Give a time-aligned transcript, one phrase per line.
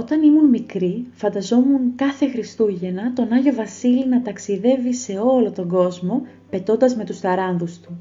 [0.00, 6.22] Όταν ήμουν μικρή, φανταζόμουν κάθε Χριστούγεννα τον Άγιο Βασίλη να ταξιδεύει σε όλο τον κόσμο,
[6.50, 7.98] πετώντας με τους ταράνδους του.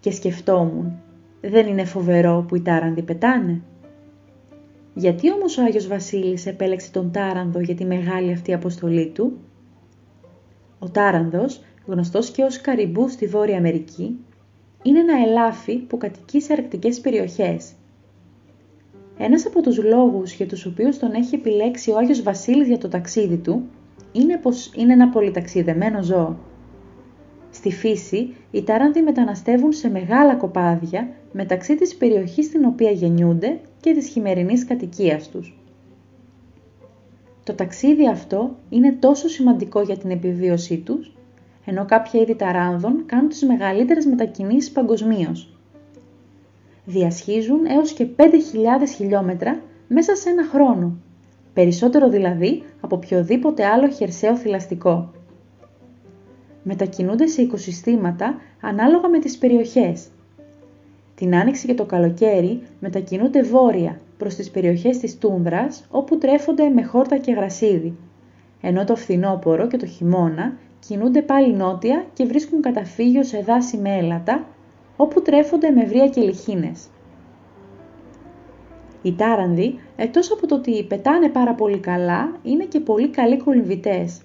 [0.00, 0.92] Και σκεφτόμουν,
[1.40, 3.62] δεν είναι φοβερό που οι τάρανδοι πετάνε.
[4.94, 9.38] Γιατί όμως ο Άγιος Βασίλης επέλεξε τον τάρανδο για τη μεγάλη αυτή αποστολή του;
[10.78, 14.18] Ο τάρανδος, γνωστός και ως καριμπού στη Βόρεια Αμερική,
[14.82, 17.72] είναι ένα ελάφι που κατοικεί σε αρκτικές περιοχές
[19.18, 22.88] ένας από τους λόγους για τους οποίους τον έχει επιλέξει ο Άγιος Βασίλης για το
[22.88, 23.62] ταξίδι του
[24.12, 26.36] είναι πως είναι ένα πολυταξιδεμένο ζώο.
[27.50, 33.92] Στη φύση, οι τάρανδοι μεταναστεύουν σε μεγάλα κοπάδια μεταξύ της περιοχής στην οποία γεννιούνται και
[33.92, 35.58] της χειμερινής κατοικίας τους.
[37.44, 41.12] Το ταξίδι αυτό είναι τόσο σημαντικό για την επιβίωσή τους,
[41.64, 45.57] ενώ κάποια είδη ταράνδων κάνουν τις μεγαλύτερες μετακινήσεις παγκοσμίως
[46.88, 48.24] διασχίζουν έως και 5.000
[48.96, 50.96] χιλιόμετρα μέσα σε ένα χρόνο,
[51.52, 55.10] περισσότερο δηλαδή από οποιοδήποτε άλλο χερσαίο θηλαστικό.
[56.62, 60.08] Μετακινούνται σε οικοσυστήματα ανάλογα με τις περιοχές.
[61.14, 66.82] Την άνοιξη και το καλοκαίρι μετακινούνται βόρεια προς τις περιοχές της τούνδρας όπου τρέφονται με
[66.82, 67.94] χόρτα και γρασίδι,
[68.60, 73.96] ενώ το φθινόπωρο και το χειμώνα κινούνται πάλι νότια και βρίσκουν καταφύγιο σε δάση με
[73.96, 74.46] έλατα
[75.00, 76.86] όπου τρέφονται με βρία και λιχίνες.
[79.02, 84.20] Οι τάρανδοι, εκτός από το ότι πετάνε πάρα πολύ καλά, είναι και πολύ καλοί κολυμβητές.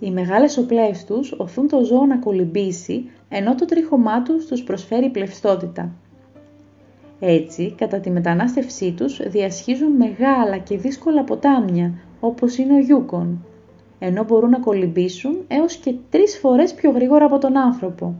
[0.00, 5.08] Οι μεγάλες οπλές τους οθούν το ζώο να κολυμπήσει, ενώ το τρίχωμά τους τους προσφέρει
[5.08, 5.92] πλευστότητα.
[7.20, 13.44] Έτσι, κατά τη μετανάστευσή τους διασχίζουν μεγάλα και δύσκολα ποτάμια, όπως είναι ο Γιούκον,
[13.98, 18.14] ενώ μπορούν να κολυμπήσουν έως και τρεις φορές πιο γρήγορα από τον άνθρωπο.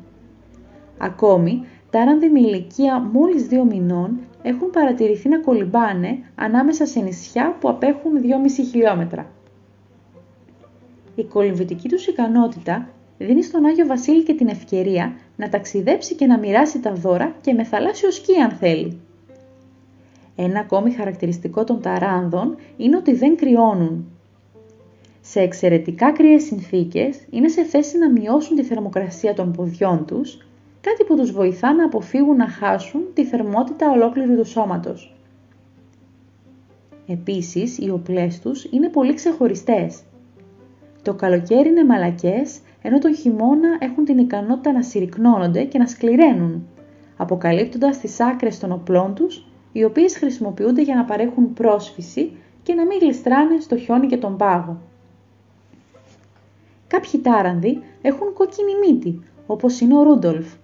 [0.99, 7.69] Ακόμη, τάρανδοι με ηλικία μόλις δύο μηνών έχουν παρατηρηθεί να κολυμπάνε ανάμεσα σε νησιά που
[7.69, 9.31] απέχουν 2,5 χιλιόμετρα.
[11.15, 16.39] Η κολυμβητική τους ικανότητα δίνει στον Άγιο Βασίλη και την ευκαιρία να ταξιδέψει και να
[16.39, 19.01] μοιράσει τα δώρα και με θαλάσσιο σκι αν θέλει.
[20.37, 24.11] Ένα ακόμη χαρακτηριστικό των ταράνδων είναι ότι δεν κρυώνουν.
[25.21, 30.47] Σε εξαιρετικά κρύες συνθήκες είναι σε θέση να μειώσουν τη θερμοκρασία των ποδιών τους
[30.91, 35.17] κάτι που τους βοηθά να αποφύγουν να χάσουν τη θερμότητα ολόκληρου του σώματος.
[37.07, 40.03] Επίσης, οι οπλές τους είναι πολύ ξεχωριστές.
[41.03, 46.67] Το καλοκαίρι είναι μαλακές, ενώ τον χειμώνα έχουν την ικανότητα να συρρυκνώνονται και να σκληραίνουν,
[47.17, 52.33] αποκαλύπτοντας τις άκρες των οπλών τους, οι οποίες χρησιμοποιούνται για να παρέχουν πρόσφυση
[52.63, 54.79] και να μην γλιστράνε στο χιόνι και τον πάγο.
[56.87, 60.55] Κάποιοι τάρανδοι έχουν κόκκινη μύτη, όπως είναι ο Ρούντολφ,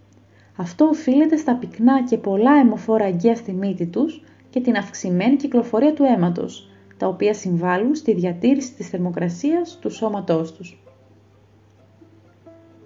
[0.63, 5.93] αυτό οφείλεται στα πυκνά και πολλά αιμοφόρα αγκαία στη μύτη τους και την αυξημένη κυκλοφορία
[5.93, 10.83] του αίματος, τα οποία συμβάλλουν στη διατήρηση της θερμοκρασίας του σώματός τους.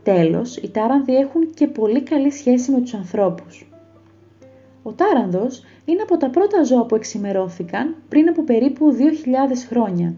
[0.03, 3.71] Τέλος, οι τάρανδοι έχουν και πολύ καλή σχέση με τους ανθρώπους.
[4.83, 10.15] Ο τάρανδος είναι από τα πρώτα ζώα που εξημερώθηκαν πριν από περίπου 2.000 χρόνια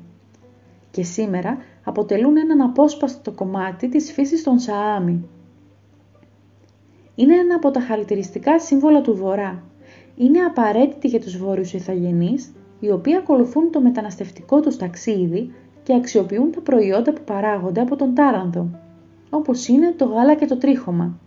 [0.91, 5.29] και σήμερα αποτελούν έναν απόσπαστο κομμάτι της φύσης των Σαάμι
[7.19, 9.63] είναι ένα από τα χαρακτηριστικά σύμβολα του Βορρά.
[10.17, 15.53] Είναι απαραίτητη για τους Βόρειους Ιθαγενείς, οι οποίοι ακολουθούν το μεταναστευτικό τους ταξίδι
[15.83, 18.71] και αξιοποιούν τα προϊόντα που παράγονται από τον τάρανδο,
[19.31, 21.19] όπως είναι το γάλα και το τρίχωμα.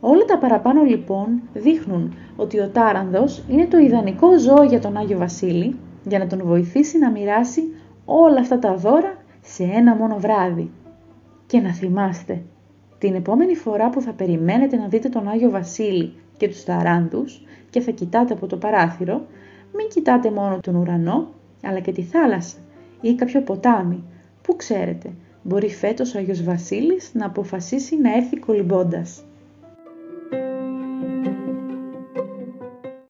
[0.00, 5.18] Όλα τα παραπάνω λοιπόν δείχνουν ότι ο τάρανδος είναι το ιδανικό ζώο για τον Άγιο
[5.18, 7.62] Βασίλη για να τον βοηθήσει να μοιράσει
[8.04, 10.70] όλα αυτά τα δώρα σε ένα μόνο βράδυ.
[11.46, 12.42] Και να θυμάστε,
[13.04, 17.80] την επόμενη φορά που θα περιμένετε να δείτε τον Άγιο Βασίλη και τους ταράντους και
[17.80, 19.26] θα κοιτάτε από το παράθυρο,
[19.76, 21.28] μην κοιτάτε μόνο τον ουρανό,
[21.62, 22.56] αλλά και τη θάλασσα
[23.00, 24.04] ή κάποιο ποτάμι.
[24.42, 25.10] Πού ξέρετε,
[25.42, 29.22] μπορεί φέτος ο Άγιος Βασίλης να αποφασίσει να έρθει κολυμπώντας.